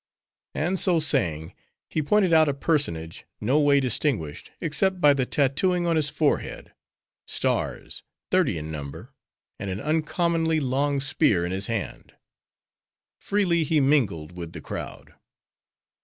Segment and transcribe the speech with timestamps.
[0.55, 1.53] And so saying,
[1.87, 8.01] he pointed out a personage, no way distinguished, except by the tattooing on his forehead—stars,
[8.31, 9.13] thirty in number;
[9.59, 12.15] and an uncommonly long spear in his hand.
[13.19, 15.13] Freely he mingled with the crowd.